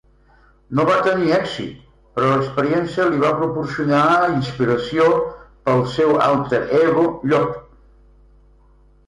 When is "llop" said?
7.29-7.57